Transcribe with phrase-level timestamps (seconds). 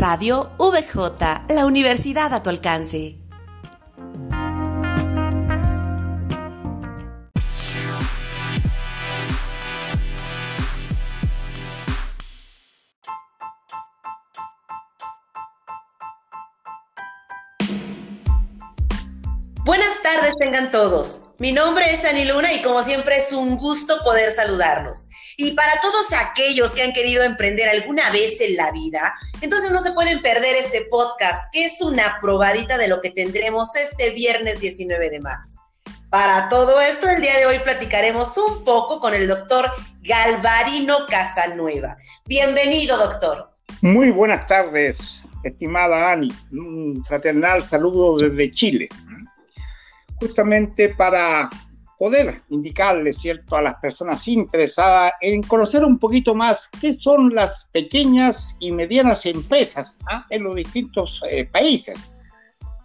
[0.00, 3.18] Radio VJ, la universidad a tu alcance.
[19.66, 21.26] Buenas tardes tengan todos.
[21.36, 25.10] Mi nombre es Ani Luna y como siempre es un gusto poder saludarlos.
[25.42, 29.78] Y para todos aquellos que han querido emprender alguna vez en la vida, entonces no
[29.78, 34.60] se pueden perder este podcast, que es una probadita de lo que tendremos este viernes
[34.60, 35.58] 19 de marzo.
[36.10, 39.64] Para todo esto, el día de hoy platicaremos un poco con el doctor
[40.02, 41.96] Galvarino Casanueva.
[42.26, 43.50] Bienvenido, doctor.
[43.80, 46.30] Muy buenas tardes, estimada Ani.
[46.52, 48.90] Un fraternal saludo desde Chile
[50.20, 51.48] justamente para
[52.00, 57.64] poder indicarle, ¿cierto?, a las personas interesadas en conocer un poquito más qué son las
[57.72, 60.24] pequeñas y medianas empresas ¿ah?
[60.30, 62.00] en los distintos eh, países,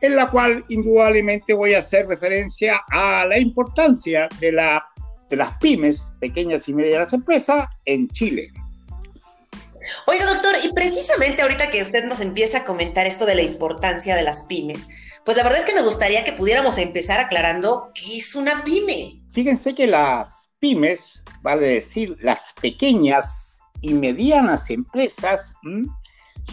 [0.00, 4.84] en la cual indudablemente voy a hacer referencia a la importancia de, la,
[5.30, 8.50] de las pymes, pequeñas y medianas empresas, en Chile.
[10.08, 14.16] Oiga, doctor, y precisamente ahorita que usted nos empieza a comentar esto de la importancia
[14.16, 14.88] de las pymes,
[15.24, 19.20] pues la verdad es que me gustaría que pudiéramos empezar aclarando qué es una pyme.
[19.32, 25.54] Fíjense que las pymes, vale decir, las pequeñas y medianas empresas,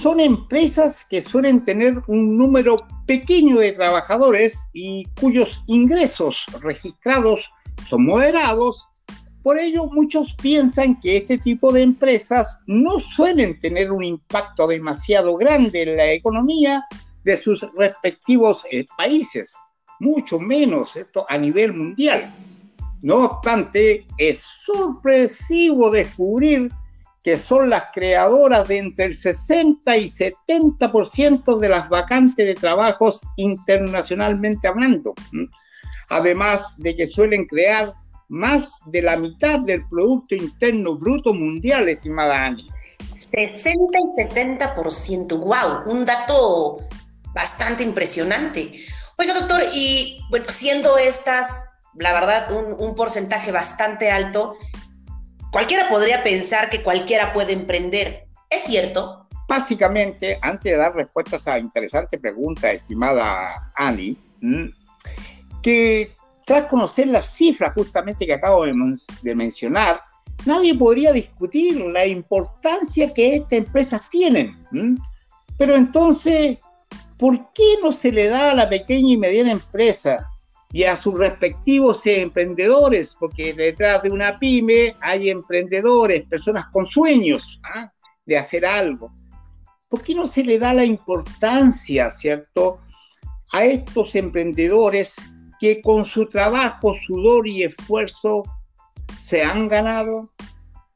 [0.01, 7.41] son empresas que suelen tener un número pequeño de trabajadores y cuyos ingresos registrados
[7.89, 8.87] son moderados.
[9.43, 15.35] Por ello, muchos piensan que este tipo de empresas no suelen tener un impacto demasiado
[15.35, 16.85] grande en la economía
[17.23, 19.53] de sus respectivos eh, países,
[19.99, 22.33] mucho menos esto a nivel mundial.
[23.01, 26.71] No obstante, es sorpresivo descubrir
[27.23, 33.21] que son las creadoras de entre el 60 y 70% de las vacantes de trabajos
[33.37, 35.13] internacionalmente hablando.
[36.09, 37.93] Además de que suelen crear
[38.29, 42.67] más de la mitad del Producto Interno Bruto Mundial, estimada Ani.
[43.13, 46.79] 60 y 70%, wow, un dato
[47.33, 48.85] bastante impresionante.
[49.17, 54.57] Oiga, doctor, y bueno, siendo estas, la verdad, un, porcentaje bastante alto,
[55.51, 58.27] cualquiera podría pensar que cualquiera puede emprender.
[58.49, 59.27] ¿Es cierto?
[59.47, 64.17] Básicamente, antes de dar respuesta a esa interesante pregunta, estimada Ani,
[65.61, 66.15] que
[66.45, 70.01] tras conocer las cifras justamente que acabo de, mencionar,
[70.45, 74.57] nadie podría discutir la importancia que estas empresas tienen.
[75.57, 76.57] Pero entonces,
[77.21, 80.27] ¿por qué no se le da a la pequeña y mediana empresa
[80.71, 83.15] y a sus respectivos emprendedores?
[83.17, 87.93] Porque detrás de una pyme hay emprendedores, personas con sueños ¿ah?
[88.25, 89.13] de hacer algo.
[89.87, 92.79] ¿Por qué no se le da la importancia, cierto,
[93.51, 95.17] a estos emprendedores
[95.59, 98.41] que con su trabajo, sudor y esfuerzo
[99.15, 100.27] se han ganado?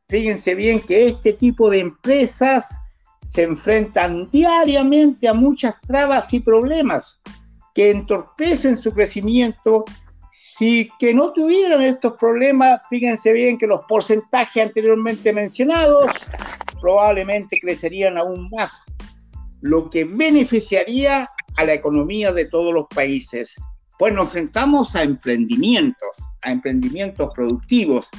[0.10, 2.80] Fíjense bien que este tipo de empresas
[3.26, 7.20] se enfrentan diariamente a muchas trabas y problemas
[7.74, 9.84] que entorpecen su crecimiento.
[10.32, 16.08] Si que no tuvieran estos problemas, fíjense bien que los porcentajes anteriormente mencionados
[16.80, 18.84] probablemente crecerían aún más,
[19.62, 23.56] lo que beneficiaría a la economía de todos los países.
[23.98, 26.10] Pues nos enfrentamos a emprendimientos,
[26.44, 28.10] a emprendimientos productivos,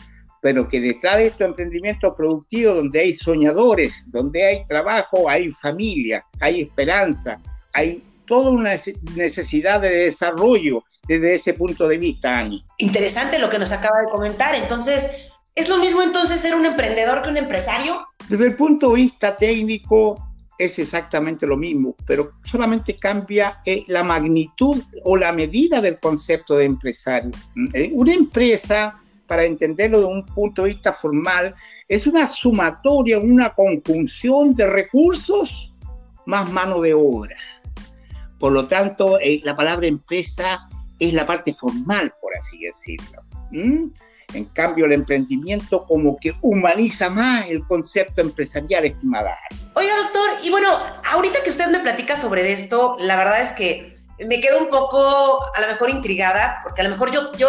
[0.43, 6.25] pero que detrás de estos emprendimientos productivos donde hay soñadores, donde hay trabajo, hay familia,
[6.41, 7.41] hay esperanza,
[7.73, 8.77] hay toda una
[9.15, 12.65] necesidad de desarrollo desde ese punto de vista, Ani.
[12.79, 14.55] Interesante lo que nos acaba de comentar.
[14.55, 18.05] Entonces, ¿es lo mismo entonces ser un emprendedor que un empresario?
[18.29, 20.17] Desde el punto de vista técnico,
[20.59, 26.57] es exactamente lo mismo, pero solamente cambia eh, la magnitud o la medida del concepto
[26.57, 27.31] de empresario.
[27.75, 31.55] Eh, una empresa para entenderlo de un punto de vista formal,
[31.89, 35.75] es una sumatoria, una conjunción de recursos
[36.27, 37.37] más mano de obra.
[38.39, 40.69] Por lo tanto, eh, la palabra empresa
[40.99, 43.23] es la parte formal, por así decirlo.
[43.53, 49.37] En cambio, el emprendimiento como que humaniza más el concepto empresarial, estimada.
[49.75, 50.69] Oiga, doctor, y bueno,
[51.13, 55.41] ahorita que usted me platica sobre esto, la verdad es que me quedo un poco
[55.55, 57.49] a lo mejor intrigada, porque a lo mejor yo, yo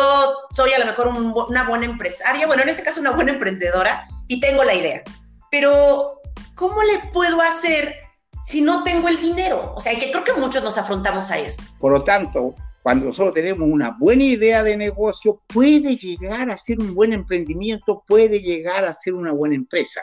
[0.52, 4.40] soy a lo mejor una buena empresaria, bueno, en este caso una buena emprendedora, y
[4.40, 5.04] tengo la idea.
[5.50, 6.22] Pero,
[6.56, 7.96] ¿cómo le puedo hacer
[8.44, 9.74] si no tengo el dinero?
[9.76, 11.64] O sea, que creo que muchos nos afrontamos a eso.
[11.80, 12.54] Por lo tanto,
[12.84, 18.04] cuando nosotros tenemos una buena idea de negocio, puede llegar a ser un buen emprendimiento,
[18.08, 20.02] puede llegar a ser una buena empresa.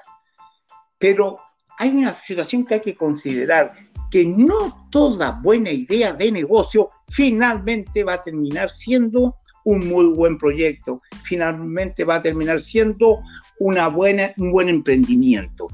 [0.99, 1.39] Pero
[1.79, 3.75] hay una situación que hay que considerar,
[4.15, 10.39] que no toda buena idea de negocio finalmente va a terminar siendo un muy buen
[10.39, 13.19] proyecto, finalmente va a terminar siendo
[13.59, 15.67] una buena, un buen emprendimiento.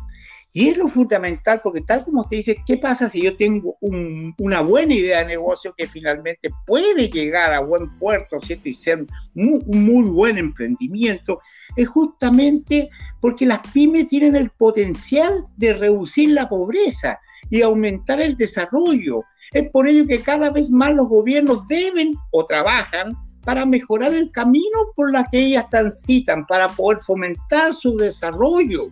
[0.55, 4.63] Y es lo fundamental, porque tal como usted dice, ¿qué pasa si yo tengo una
[4.63, 8.71] buena idea de negocio que finalmente puede llegar a buen puerto, ¿cierto?
[8.71, 9.05] Y ser
[9.35, 11.43] un muy buen emprendimiento?
[11.77, 12.89] Es justamente
[13.21, 19.25] porque las pymes tienen el potencial de reducir la pobreza y aumentar el desarrollo.
[19.53, 24.31] Es por ello que cada vez más los gobiernos deben o trabajan para mejorar el
[24.31, 28.91] camino por la que ellas transitan, para poder fomentar su desarrollo.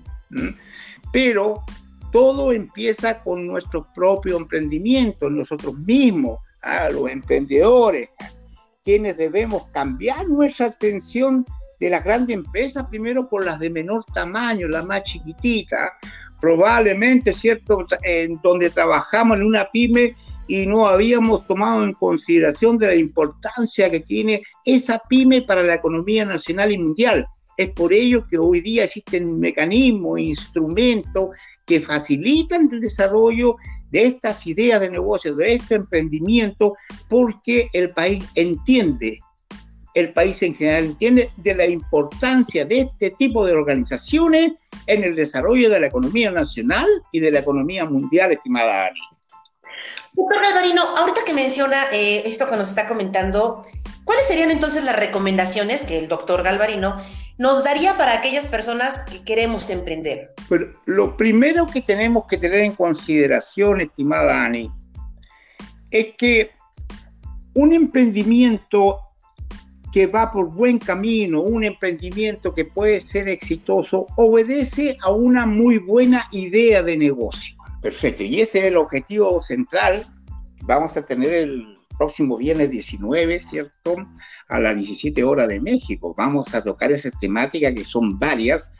[1.13, 1.63] Pero
[2.13, 8.11] todo empieza con nuestro propio emprendimiento, nosotros mismos, a los emprendedores,
[8.83, 11.47] quienes debemos cambiar nuestra atención
[11.79, 15.93] de las grandes empresas, primero por las de menor tamaño, las más chiquititas,
[16.41, 20.15] probablemente, ¿cierto?, en donde trabajamos en una pyme
[20.47, 25.75] y no habíamos tomado en consideración de la importancia que tiene esa pyme para la
[25.75, 27.27] economía nacional y mundial.
[27.57, 31.31] Es por ello que hoy día existen mecanismos, instrumentos
[31.67, 33.57] que facilitan el desarrollo
[33.91, 36.75] de estas ideas de negocio, de este emprendimiento,
[37.09, 39.19] porque el país entiende,
[39.99, 44.53] el país en general entiende de la importancia de este tipo de organizaciones
[44.87, 49.01] en el desarrollo de la economía nacional y de la economía mundial, estimada Ani.
[50.13, 53.63] Doctor Galvarino, ahorita que menciona eh, esto que nos está comentando,
[54.05, 56.97] ¿cuáles serían entonces las recomendaciones que el doctor Galvarino
[57.37, 60.33] nos daría para aquellas personas que queremos emprender?
[60.49, 64.71] Pero lo primero que tenemos que tener en consideración, estimada Ani,
[65.91, 66.53] es que
[67.55, 69.08] un emprendimiento
[69.93, 75.79] que va por buen camino, un emprendimiento que puede ser exitoso, obedece a una muy
[75.79, 77.57] buena idea de negocio.
[77.81, 80.07] Perfecto, y ese es el objetivo central.
[80.63, 83.97] Vamos a tener el próximo viernes 19, ¿cierto?
[84.49, 86.15] A las 17 horas de México.
[86.17, 88.73] Vamos a tocar esas temáticas que son varias,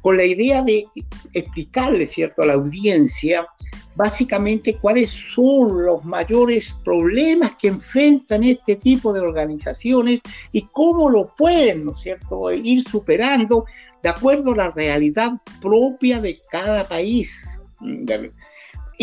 [0.00, 0.86] con la idea de
[1.32, 3.46] explicarle, ¿cierto?, a la audiencia
[3.94, 10.20] básicamente cuáles son los mayores problemas que enfrentan este tipo de organizaciones
[10.50, 13.66] y cómo lo pueden, ¿no cierto?, ir superando
[14.02, 17.58] de acuerdo a la realidad propia de cada país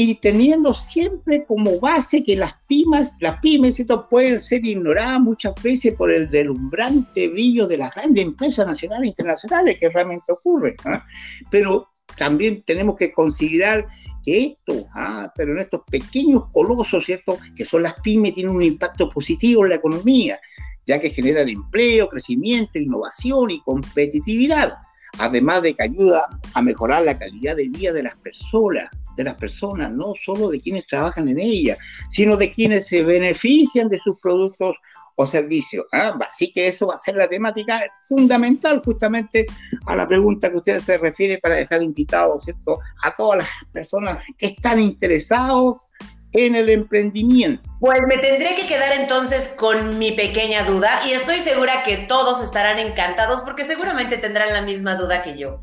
[0.02, 5.54] y teniendo siempre como base que las pymes, las pymes esto pueden ser ignoradas muchas
[5.62, 10.78] veces por el deslumbrante brillo de las grandes empresas nacionales e internacionales que realmente ocurre.
[10.86, 11.06] ¿ah?
[11.52, 13.88] Pero también tenemos que considerar
[14.24, 15.34] que esto, ¿ah?
[15.36, 17.38] pero en estos pequeños colosos, ¿cierto?
[17.54, 20.40] Que son las pymes, tienen un impacto positivo en la economía,
[20.86, 24.78] ya que generan empleo, crecimiento, innovación y competitividad
[25.18, 29.36] además de que ayuda a mejorar la calidad de vida de las personas, de las
[29.36, 31.78] personas, no solo de quienes trabajan en ella,
[32.10, 34.76] sino de quienes se benefician de sus productos
[35.16, 35.86] o servicios.
[35.92, 39.46] Así que eso va a ser la temática fundamental justamente
[39.86, 42.80] a la pregunta que usted se refiere para dejar invitados, ¿cierto?
[43.04, 45.90] A todas las personas que están interesados
[46.34, 47.64] en el emprendimiento.
[47.80, 52.42] Pues me tendré que quedar entonces con mi pequeña duda y estoy segura que todos
[52.42, 55.62] estarán encantados porque seguramente tendrán la misma duda que yo.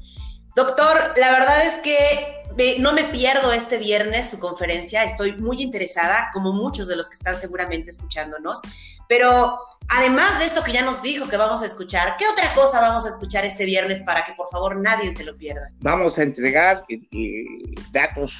[0.54, 2.36] Doctor, la verdad es que
[2.80, 7.14] no me pierdo este viernes su conferencia, estoy muy interesada, como muchos de los que
[7.14, 8.62] están seguramente escuchándonos,
[9.08, 9.58] pero
[9.94, 13.04] además de esto que ya nos dijo que vamos a escuchar, ¿qué otra cosa vamos
[13.04, 15.70] a escuchar este viernes para que por favor nadie se lo pierda?
[15.80, 17.44] Vamos a entregar eh, eh,
[17.92, 18.32] datos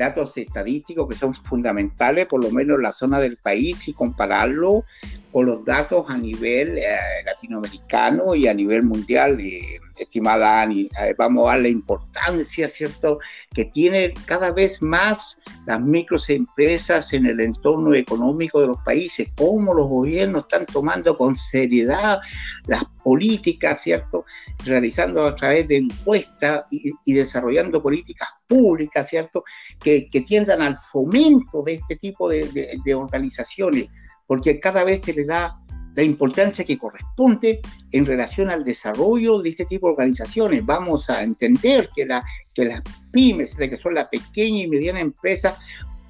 [0.00, 4.84] datos estadísticos que son fundamentales, por lo menos en la zona del país, y compararlo
[5.32, 10.88] con los datos a nivel eh, latinoamericano y a nivel mundial, eh, estimada Ani.
[11.00, 13.18] Eh, vamos a dar la importancia, ¿cierto?,
[13.54, 19.74] que tiene cada vez más las microempresas en el entorno económico de los países, cómo
[19.74, 22.20] los gobiernos están tomando con seriedad
[22.66, 24.24] las políticas, ¿cierto?,
[24.64, 29.44] realizando a través de encuestas y, desarrollando políticas públicas, ¿cierto?,
[29.82, 33.88] que, tiendan al fomento de este tipo de organizaciones
[34.30, 35.60] porque cada vez se le da
[35.96, 37.60] la importancia que corresponde
[37.90, 40.64] en relación al desarrollo de este tipo de organizaciones.
[40.64, 42.22] Vamos a entender que, la,
[42.54, 45.58] que las pymes, que son la pequeña y mediana empresa,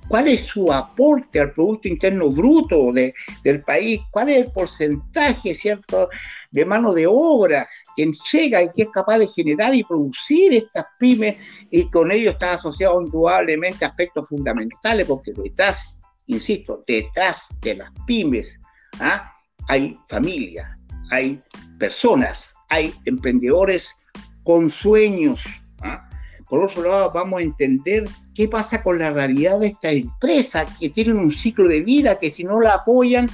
[0.07, 5.55] cuál es su aporte al Producto Interno Bruto de, del país, cuál es el porcentaje,
[5.55, 6.11] ¿cierto?,
[6.51, 10.85] de mano de obra que llega y que es capaz de generar y producir estas
[10.99, 11.37] pymes
[11.71, 16.00] y con ello está asociado indudablemente aspectos fundamentales porque detrás
[16.31, 18.59] insisto, detrás de las pymes
[19.01, 19.33] ¿ah?
[19.69, 20.77] hay familia,
[21.11, 21.41] hay
[21.79, 23.95] personas, hay emprendedores
[24.43, 25.43] con sueños,
[25.83, 26.09] ¿ah?
[26.49, 30.91] por otro lado, vamos a entender qué pasa con la realidad de esta empresa que
[30.91, 33.29] tienen un ciclo de vida que si no la apoyan,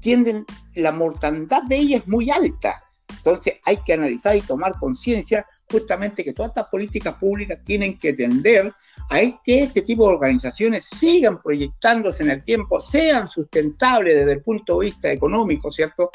[0.00, 2.82] tienden, la mortandad de ella es muy alta.
[3.08, 8.12] Entonces hay que analizar y tomar conciencia justamente que todas estas políticas públicas tienen que
[8.12, 8.72] tender
[9.08, 14.42] a que este tipo de organizaciones sigan proyectándose en el tiempo, sean sustentables desde el
[14.42, 16.10] punto de vista económico, ¿cierto?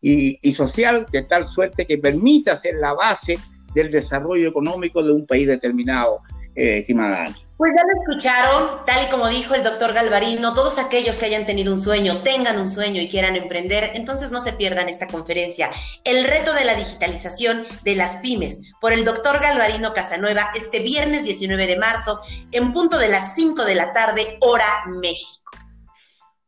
[0.00, 3.38] Y, social, de tal suerte que permita ser la base
[3.74, 6.20] del desarrollo económico de un país determinado,
[6.54, 7.28] eh, estimada
[7.60, 11.44] Pues ya lo escucharon, tal y como dijo el doctor Galvarino, todos aquellos que hayan
[11.44, 15.70] tenido un sueño, tengan un sueño y quieran emprender, entonces no se pierdan esta conferencia.
[16.04, 21.24] El reto de la digitalización de las pymes por el doctor Galvarino Casanueva este viernes
[21.24, 25.52] 19 de marzo en punto de las 5 de la tarde, hora México.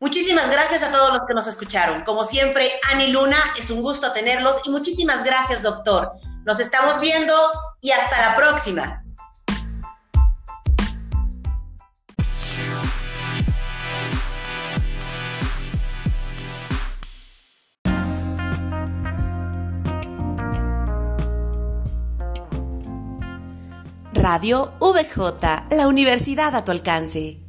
[0.00, 2.04] Muchísimas gracias a todos los que nos escucharon.
[2.04, 6.10] Como siempre, Ani Luna, es un gusto tenerlos y muchísimas gracias, doctor.
[6.46, 7.34] Nos estamos viendo
[7.82, 9.01] y hasta la próxima.
[24.32, 27.41] Radio VJ, la universidad a tu alcance.